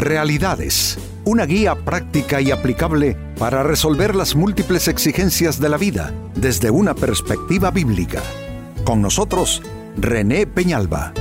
[0.00, 6.70] Realidades, una guía práctica y aplicable para resolver las múltiples exigencias de la vida desde
[6.70, 8.22] una perspectiva bíblica.
[8.82, 9.60] Con nosotros,
[9.98, 11.12] René Peñalba.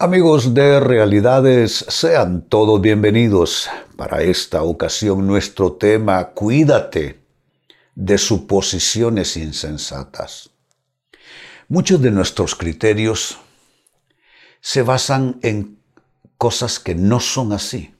[0.00, 3.70] Amigos de Realidades, sean todos bienvenidos.
[3.96, 7.20] Para esta ocasión nuestro tema, cuídate
[7.94, 10.51] de suposiciones insensatas.
[11.72, 13.38] Muchos de nuestros criterios
[14.60, 15.78] se basan en
[16.36, 17.94] cosas que no son así.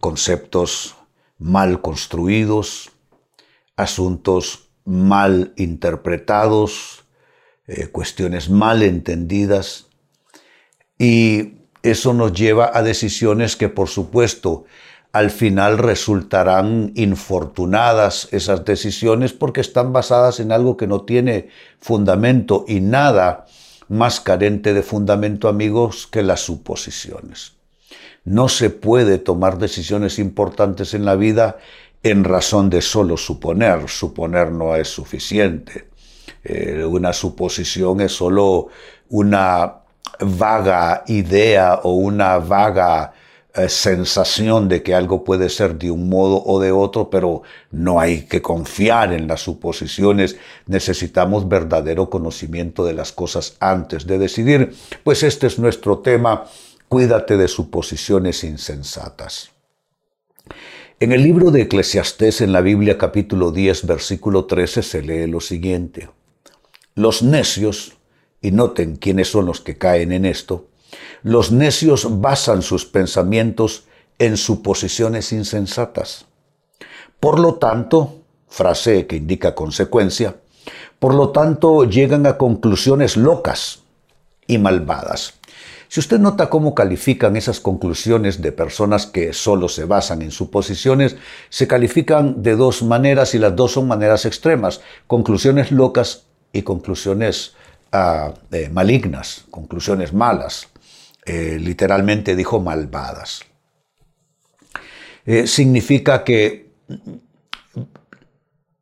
[0.00, 0.96] Conceptos
[1.38, 2.90] mal construidos,
[3.76, 7.04] asuntos mal interpretados,
[7.68, 9.86] eh, cuestiones mal entendidas.
[10.98, 11.52] Y
[11.84, 14.64] eso nos lleva a decisiones que por supuesto
[15.12, 21.48] al final resultarán infortunadas esas decisiones porque están basadas en algo que no tiene
[21.80, 23.46] fundamento y nada
[23.88, 27.54] más carente de fundamento, amigos, que las suposiciones.
[28.24, 31.58] No se puede tomar decisiones importantes en la vida
[32.02, 33.88] en razón de solo suponer.
[33.88, 35.88] Suponer no es suficiente.
[36.44, 38.68] Eh, una suposición es solo
[39.08, 39.74] una
[40.20, 43.12] vaga idea o una vaga
[43.54, 47.98] eh, sensación de que algo puede ser de un modo o de otro, pero no
[47.98, 50.36] hay que confiar en las suposiciones.
[50.66, 54.74] Necesitamos verdadero conocimiento de las cosas antes de decidir.
[55.02, 56.44] Pues este es nuestro tema.
[56.88, 59.50] Cuídate de suposiciones insensatas.
[61.00, 65.40] En el libro de Eclesiastés en la Biblia capítulo 10 versículo 13 se lee lo
[65.40, 66.08] siguiente.
[66.94, 67.96] Los necios,
[68.40, 70.69] y noten quiénes son los que caen en esto,
[71.22, 73.84] los necios basan sus pensamientos
[74.18, 76.26] en suposiciones insensatas.
[77.18, 80.36] Por lo tanto, frase que indica consecuencia,
[80.98, 83.80] por lo tanto llegan a conclusiones locas
[84.46, 85.34] y malvadas.
[85.88, 91.16] Si usted nota cómo califican esas conclusiones de personas que solo se basan en suposiciones,
[91.48, 97.54] se califican de dos maneras y las dos son maneras extremas, conclusiones locas y conclusiones
[97.90, 100.68] ah, eh, malignas, conclusiones malas.
[101.24, 103.42] Eh, literalmente dijo malvadas.
[105.26, 106.70] Eh, significa que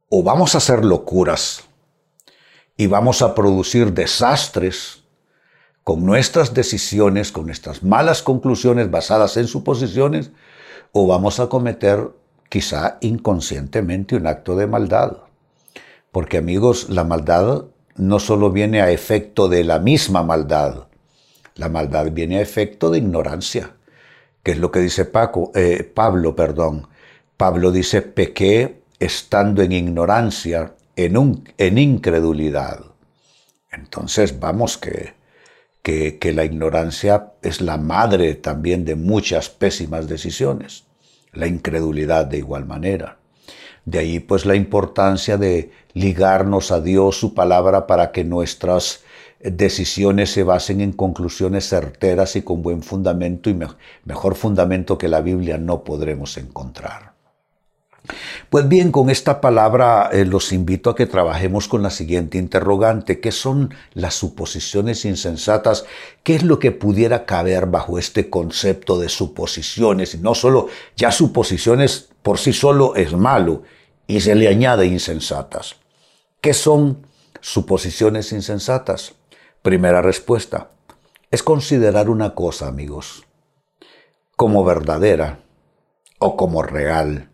[0.08, 1.64] o vamos a hacer locuras
[2.76, 5.02] y vamos a producir desastres
[5.84, 10.30] con nuestras decisiones, con nuestras malas conclusiones basadas en suposiciones,
[10.92, 12.10] o vamos a cometer
[12.48, 15.18] quizá inconscientemente un acto de maldad.
[16.12, 17.64] Porque amigos, la maldad
[17.96, 20.87] no solo viene a efecto de la misma maldad,
[21.58, 23.74] la maldad viene a efecto de ignorancia,
[24.42, 26.34] que es lo que dice Paco, eh, Pablo.
[26.34, 26.86] Perdón.
[27.36, 32.80] Pablo dice, pequé estando en ignorancia, en, un, en incredulidad.
[33.70, 35.14] Entonces, vamos que,
[35.82, 40.84] que, que la ignorancia es la madre también de muchas pésimas decisiones.
[41.32, 43.18] La incredulidad de igual manera.
[43.84, 49.02] De ahí pues la importancia de ligarnos a Dios, su palabra, para que nuestras
[49.40, 53.58] decisiones se basen en conclusiones certeras y con buen fundamento y
[54.04, 57.18] mejor fundamento que la Biblia no podremos encontrar.
[58.48, 63.20] Pues bien, con esta palabra eh, los invito a que trabajemos con la siguiente interrogante.
[63.20, 65.84] ¿Qué son las suposiciones insensatas?
[66.22, 70.14] ¿Qué es lo que pudiera caber bajo este concepto de suposiciones?
[70.14, 73.62] Y no solo, ya suposiciones por sí solo es malo
[74.06, 75.76] y se le añade insensatas.
[76.40, 77.06] ¿Qué son
[77.40, 79.17] suposiciones insensatas?
[79.62, 80.70] Primera respuesta.
[81.30, 83.26] Es considerar una cosa, amigos,
[84.36, 85.40] como verdadera
[86.20, 87.28] o como real,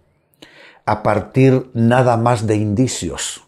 [0.87, 3.45] a partir nada más de indicios,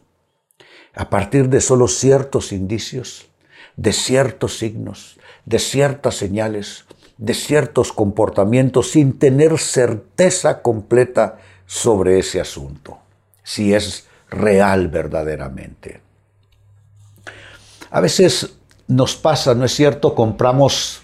[0.95, 3.29] a partir de solo ciertos indicios,
[3.77, 6.85] de ciertos signos, de ciertas señales,
[7.17, 12.99] de ciertos comportamientos, sin tener certeza completa sobre ese asunto,
[13.43, 16.01] si es real verdaderamente.
[17.91, 20.15] A veces nos pasa, ¿no es cierto?
[20.15, 21.01] Compramos,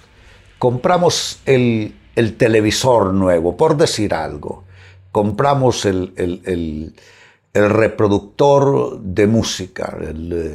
[0.59, 1.95] compramos el,
[2.37, 4.65] televisor nuevo, por decir algo.
[5.11, 6.95] Compramos el,
[7.55, 9.99] reproductor de música,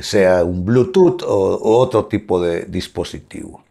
[0.01, 3.63] sea un Bluetooth o, otro tipo de dispositivo.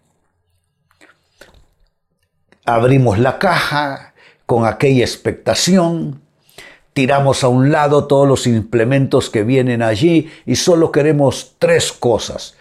[2.64, 4.14] Abrimos la caja
[4.44, 6.20] con aquella expectación,
[6.93, 12.56] tiramos a un lado todos los implementos que vienen allí y solo queremos tres cosas.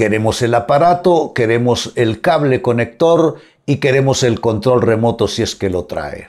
[0.00, 3.36] Queremos el aparato, queremos el cable conector
[3.66, 6.28] y queremos el control remoto si es que lo trae.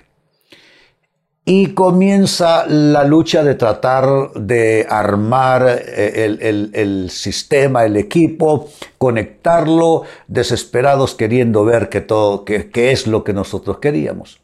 [1.45, 11.15] y comienza la lucha de tratar de armar eh, el, sistema, el equipo, conectarlo, desesperados
[11.15, 14.41] queriendo ver que todo, qué es lo que nosotros queríamos.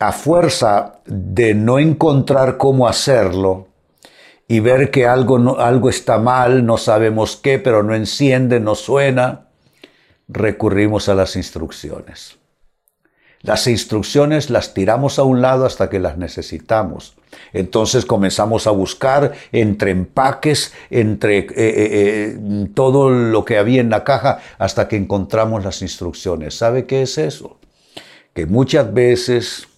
[0.00, 3.73] A fuerza de no encontrar cómo hacerlo
[4.46, 9.48] y ver que algo, algo está mal, no sabemos qué, pero no enciende, no suena,
[10.28, 12.38] recurrimos a las instrucciones.
[13.44, 17.14] Las instrucciones las tiramos a un lado hasta que las necesitamos.
[17.52, 22.38] Entonces comenzamos a buscar entre empaques, entre eh, eh, eh,
[22.74, 26.56] todo lo que había en la caja, hasta que encontramos las instrucciones.
[26.56, 27.58] ¿Sabe qué es eso?
[28.32, 29.68] Que muchas veces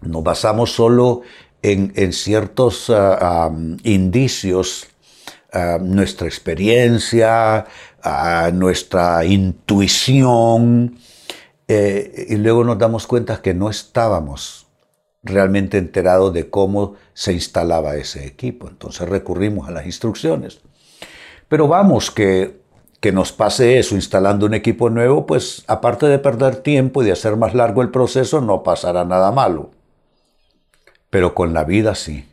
[0.00, 1.22] nos basamos solo
[1.62, 3.50] en, ciertos ah,
[3.82, 4.88] indicios,
[5.52, 7.66] ah, nuestra experiencia,
[8.02, 10.98] ah, nuestra intuición,
[11.66, 14.66] eh, y luego nos damos cuenta que no estábamos
[15.22, 18.68] realmente enterados de cómo se instalaba ese equipo.
[18.68, 20.60] Entonces recurrimos a las instrucciones.
[21.48, 22.60] Pero vamos, que,
[23.00, 27.12] que nos pase eso instalando un equipo nuevo, pues aparte de perder tiempo y de
[27.12, 29.70] hacer más largo el proceso, no pasará nada malo.
[31.10, 32.28] Pero con la vida sí.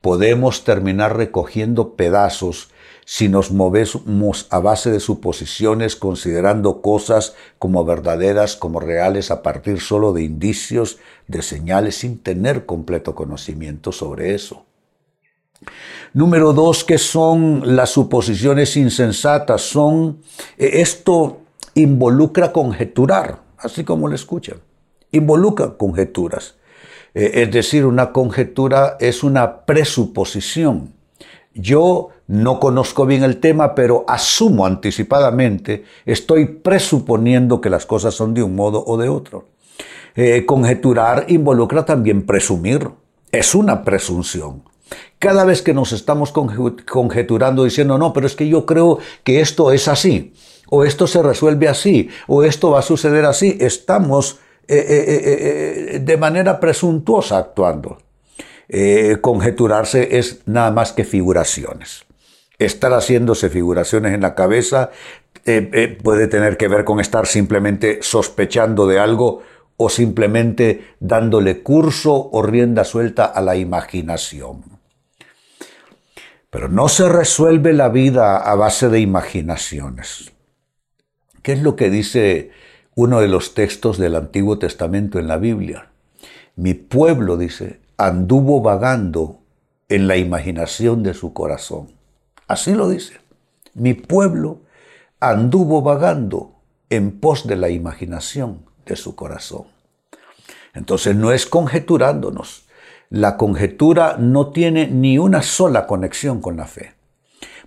[0.00, 2.70] Podemos terminar recogiendo pedazos
[3.04, 9.80] si nos movemos a base de suposiciones considerando cosas como verdaderas, como reales, a partir
[9.80, 14.64] solo de indicios, de señales, sin tener completo conocimiento sobre eso.
[16.12, 19.62] Número dos, que son las suposiciones insensatas?
[19.62, 20.20] Son,
[20.58, 21.40] eh, esto
[21.74, 24.58] involucra conjeturar, así como lo escuchan,
[25.10, 26.56] involucra conjeturas.
[27.14, 30.94] Eh, es decir, una conjetura es una presuposición.
[31.54, 38.32] Yo no conozco bien el tema, pero asumo anticipadamente, estoy presuponiendo que las cosas son
[38.32, 39.48] de un modo o de otro.
[40.14, 42.88] Eh, conjeturar involucra también presumir,
[43.30, 44.62] es una presunción.
[45.18, 49.72] Cada vez que nos estamos conjeturando diciendo, no, pero es que yo creo que esto
[49.72, 50.34] es así,
[50.68, 54.38] o esto se resuelve así, o esto va a suceder así, estamos
[54.68, 57.98] eh, eh, de manera presuntuosa actuando.
[59.20, 62.06] conjeturarse es nada más que figuraciones
[62.64, 64.90] estar haciéndose figuraciones en la cabeza
[65.44, 69.42] eh, eh, puede tener que ver con estar simplemente sospechando de algo
[69.76, 74.62] o simplemente dándole curso o rienda suelta a la imaginación.
[76.50, 80.30] Pero no se resuelve la vida a base de imaginaciones.
[81.42, 82.50] ¿Qué es lo que dice
[82.94, 85.90] uno de los textos del Antiguo Testamento en la Biblia?
[86.56, 89.38] Mi pueblo, dice, anduvo vagando
[89.88, 91.88] en la imaginación de su corazón.
[92.46, 93.14] Así lo dice.
[93.74, 94.60] Mi pueblo
[95.20, 96.56] anduvo vagando
[96.90, 99.64] en pos de la imaginación de su corazón.
[100.74, 102.66] Entonces no es conjeturándonos.
[103.08, 106.94] La conjetura no tiene ni una sola conexión con la fe.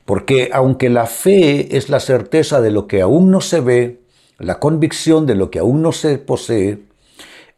[0.06, 4.02] Porque aunque la fe es la certeza de lo que aún no se ve,
[4.38, 6.84] la convicción de lo que aún no se posee,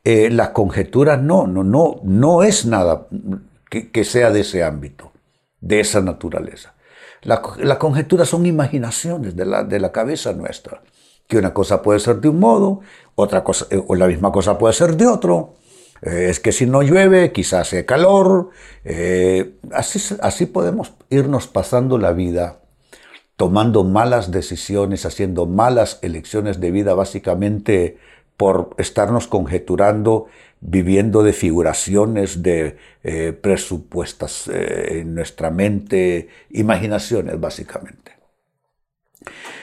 [0.03, 3.07] eh, la conjetura no, no, no, no es nada
[3.69, 5.11] que sea de ese ámbito,
[5.59, 6.77] de esa naturaleza.
[7.27, 10.81] La, conjetura son imaginaciones de la, de la cabeza nuestra.
[11.27, 12.81] Que una cosa puede ser de un modo,
[13.15, 15.55] otra cosa, eh, o la misma cosa puede ser de otro.
[16.01, 18.51] Eh, es que si no llueve, quizás hace calor.
[18.85, 22.59] Eh, así, así podemos irnos pasando la vida
[23.37, 27.97] tomando malas decisiones, haciendo malas elecciones de vida, básicamente
[28.35, 30.27] por estarnos conjeturando
[30.59, 38.17] viviendo de figuraciones, de eh, presupuestas eh, en nuestra mente, imaginaciones básicamente.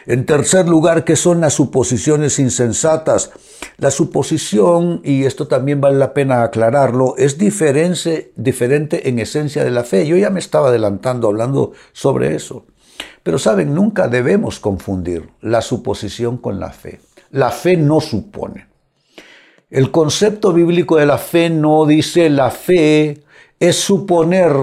[0.06, 3.32] En tercer lugar, ¿qué son las suposiciones insensatas?
[3.78, 9.70] La suposición, y esto también vale la pena aclararlo, es diferente, diferente en esencia de
[9.70, 10.06] la fe.
[10.06, 12.66] Yo ya me estaba adelantando hablando sobre eso.
[13.24, 17.00] Pero saben, nunca debemos confundir la suposición con la fe.
[17.30, 18.68] La fe no supone.
[19.70, 23.24] El concepto bíblico de la fe no dice la fe
[23.58, 24.54] es suponer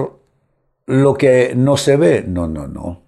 [0.86, 2.24] lo que no se ve.
[2.26, 3.02] No, no, no.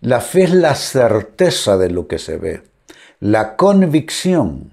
[0.00, 2.62] La fe es la certeza de lo que se ve,
[3.20, 4.72] la convicción.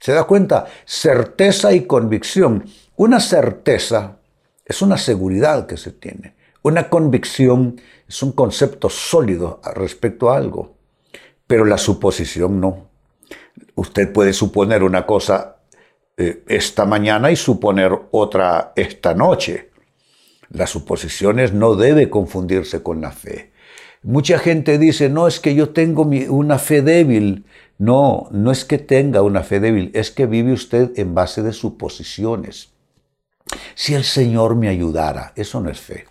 [0.00, 0.66] ¿Se da cuenta?
[0.86, 2.64] Certeza y convicción.
[2.96, 4.16] Una certeza
[4.64, 6.33] es una seguridad que se tiene.
[6.64, 7.78] Una convicción
[8.08, 10.78] es un concepto sólido respecto a algo.
[11.46, 12.88] Pero la suposición no.
[13.74, 15.58] Usted puede suponer una cosa
[16.16, 19.72] eh, esta mañana y suponer otra esta noche.
[20.48, 23.52] Las suposiciones no debe confundirse con la fe.
[24.02, 27.44] Mucha gente dice, no, es que yo tengo una fe débil.
[27.76, 31.52] No, no es que tenga una fe débil, es que vive usted en base de
[31.52, 32.72] suposiciones.
[33.74, 36.06] Si el Señor me ayudara, eso no es fe.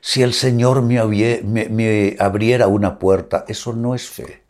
[0.00, 4.42] Si el Señor me, abriera una puerta, eso no es fe.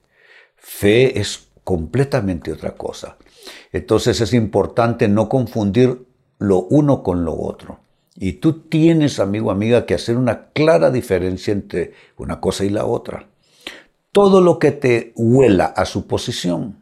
[0.56, 3.16] Fe es completamente otra cosa.
[3.72, 6.06] Entonces es importante no confundir
[6.38, 7.80] lo uno con lo otro.
[8.14, 12.84] Y tú tienes, amigo, amiga, que hacer una clara diferencia entre una cosa y la
[12.84, 13.28] otra.
[14.12, 16.78] Todo lo que te huela a suposición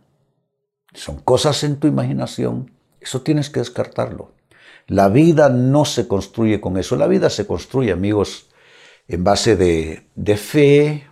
[0.94, 4.32] son cosas en tu imaginación, eso tienes que descartarlo.
[4.86, 8.47] La vida no se construye con eso, la vida se construye, amigos,
[9.08, 11.06] en base de, fe,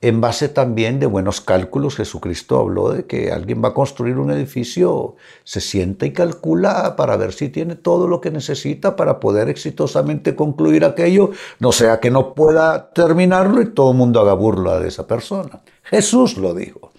[0.00, 1.96] en base también de buenos cálculos.
[1.96, 7.16] Jesucristo habló de que alguien va a construir un edificio, se sienta y calcula para
[7.16, 12.12] ver si tiene todo lo que necesita para poder exitosamente concluir aquello, no sea que
[12.12, 15.62] no pueda terminarlo y todo el mundo haga burla de esa persona.
[15.82, 16.92] Jesús lo dijo.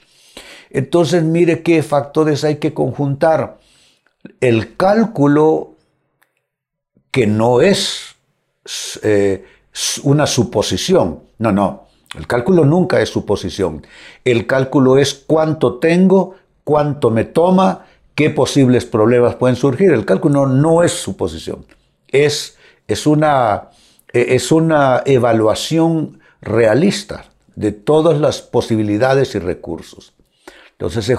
[0.70, 3.60] Entonces mire qué factores hay que conjuntar.
[4.42, 5.76] El cálculo
[7.12, 8.16] que no es
[9.04, 9.46] eh,
[10.04, 11.22] una suposición.
[11.38, 11.88] No, no.
[12.18, 13.86] El cálculo nunca es suposición.
[14.26, 17.86] El cálculo es cuánto tengo, cuánto me toma,
[18.16, 19.92] qué posibles problemas pueden surgir.
[19.92, 21.66] El cálculo no es suposición.
[22.10, 23.70] Es, es, una,
[24.12, 27.26] es una evaluación realista
[27.56, 30.14] de todas las posibilidades y recursos.
[30.72, 31.16] Entonces se,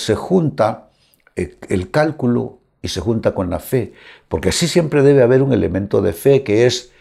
[0.00, 0.88] se junta
[1.36, 3.92] el cálculo y se junta con la fe,
[4.28, 6.92] porque sí siempre debe haber un elemento de fe que es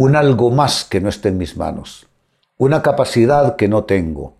[0.00, 2.06] un algo más que no esté en mis manos,
[2.56, 4.32] una capacidad que no tengo,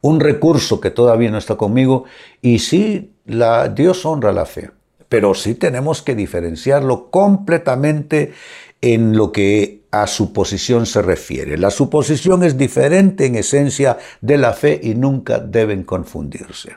[0.00, 2.04] un recurso que todavía no está conmigo
[2.40, 4.70] y sí, la, Dios honra la fe,
[5.08, 8.32] pero sí tenemos que diferenciarlo completamente
[8.80, 11.58] en lo que a suposición se refiere.
[11.58, 16.76] La suposición es diferente en esencia de la fe y nunca deben confundirse.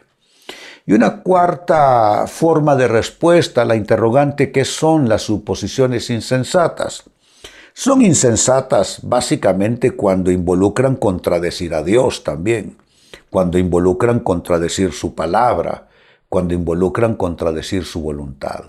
[0.87, 7.03] Y una cuarta forma de respuesta a la interrogante ¿qué son las suposiciones insensatas?
[7.73, 12.77] Son insensatas básicamente cuando involucran contradecir a Dios también,
[13.31, 15.89] cuando involucran contradecir su palabra,
[16.29, 18.65] cuando involucran contradecir su voluntad.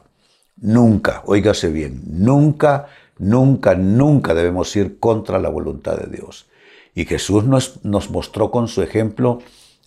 [0.57, 2.87] Nunca, óigase bien, nunca,
[3.19, 6.47] nunca, nunca debemos ir contra la voluntad de Dios.
[6.95, 9.41] Y Jesús nos, nos mostró con su ejemplo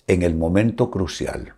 [0.05, 1.53] en el momento crucial,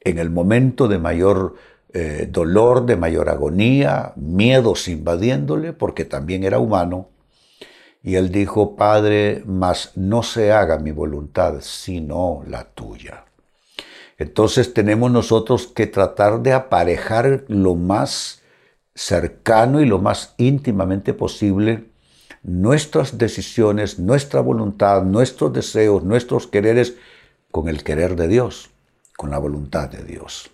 [0.00, 1.54] en el momento de mayor
[1.92, 7.08] eh, dolor, de mayor agonía, miedos invadiéndole, porque también era humano.
[8.02, 13.24] Y él dijo, Padre, mas no se haga mi voluntad, sino la tuya.
[14.18, 18.42] Entonces tenemos nosotros que tratar de aparejar lo más
[18.94, 21.84] cercano y lo más íntimamente posible
[22.46, 26.94] nuestras decisiones, nuestra voluntad, nuestros deseos, nuestros quereres
[27.50, 28.70] con el querer de Dios,
[29.16, 30.48] con la voluntad de Dios.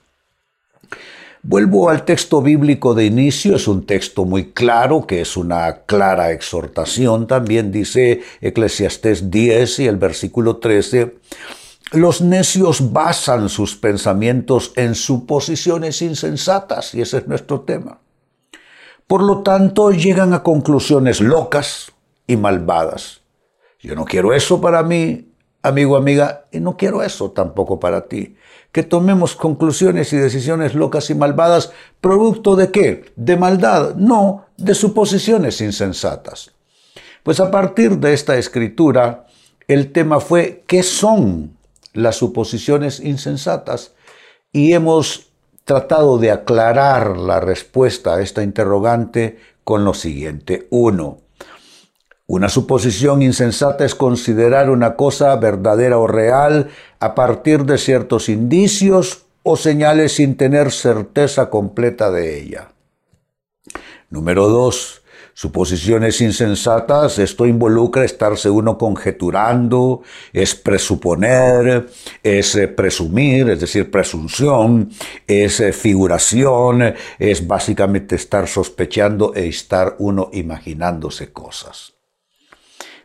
[1.45, 6.31] Vuelvo al texto bíblico de inicio, es un texto muy claro, que es una clara
[6.31, 11.17] exhortación, también dice Eclesiastés 10 y el versículo 13,
[11.91, 17.99] los necios basan sus pensamientos en suposiciones insensatas, y ese es nuestro tema.
[19.09, 21.91] Por lo tanto, llegan a conclusiones locas
[22.29, 23.23] y malvadas.
[23.81, 25.32] Yo no quiero eso para mí,
[25.63, 28.37] amigo, amiga, y no quiero eso tampoco para ti
[28.73, 33.13] que tomemos conclusiones y decisiones locas y malvadas, producto de qué?
[33.17, 36.53] De maldad, no, de suposiciones insensatas.
[37.23, 39.27] Pues a partir de esta escritura,
[39.69, 41.57] el tema fue ¿qué son
[41.93, 43.93] las suposiciones insensatas?
[44.53, 45.29] Y hemos
[45.65, 50.67] tratado de aclarar la respuesta a esta interrogante con lo siguiente.
[50.71, 51.19] Uno,
[52.33, 59.27] una suposición insensata es considerar una cosa verdadera o real a partir de ciertos indicios
[59.43, 62.69] o señales sin tener certeza completa de ella.
[64.09, 65.03] Número dos,
[65.35, 70.01] suposiciones insensatas, esto involucra estarse uno conjeturando,
[70.33, 71.91] es presuponer,
[72.23, 74.91] es eh, presumir, es decir, presunción,
[75.27, 81.93] es eh, figuración, es básicamente estar sospechando e estar uno imaginándose cosas.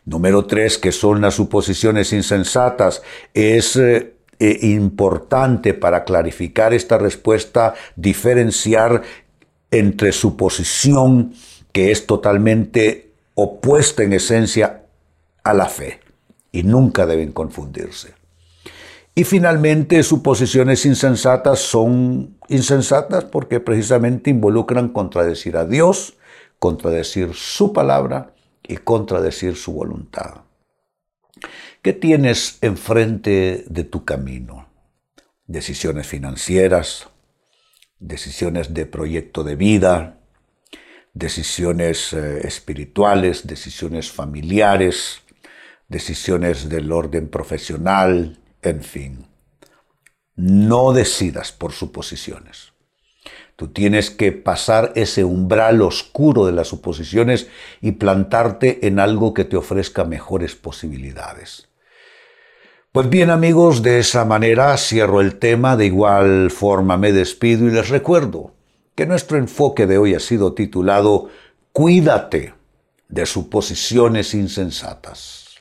[0.07, 3.01] Número tres, que son las suposiciones insensatas.
[3.33, 9.01] Es eh, eh, importante para clarificar esta respuesta diferenciar
[9.69, 11.33] entre suposición,
[11.73, 14.85] que es totalmente opuesta en esencia
[15.43, 15.99] a la fe,
[16.53, 18.13] y nunca deben confundirse.
[19.13, 26.13] Y finalmente, suposiciones insensatas son insensatas porque precisamente involucran contradecir a Dios,
[26.59, 28.31] contradecir su palabra
[28.67, 30.41] y contradecir su voluntad.
[31.81, 34.67] ¿Qué tienes enfrente de tu camino?
[35.45, 37.07] Decisiones financieras,
[37.99, 40.19] decisiones de proyecto de vida,
[41.13, 45.21] decisiones eh, espirituales, decisiones familiares,
[45.87, 49.27] decisiones del orden profesional, en fin.
[50.35, 52.73] No decidas por suposiciones.
[53.57, 57.47] Tú tienes que pasar ese umbral oscuro de las suposiciones
[57.81, 61.67] y plantarte en algo que te ofrezca mejores posibilidades.
[62.91, 67.71] Pues bien amigos, de esa manera cierro el tema, de igual forma me despido y
[67.71, 68.53] les recuerdo
[68.93, 71.29] que nuestro enfoque de hoy ha sido titulado
[71.73, 72.53] Cuídate
[73.09, 75.55] de suposiciones insensatas.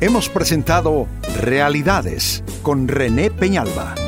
[0.00, 1.06] Hemos presentado
[1.40, 4.07] Realidades con René Peñalba.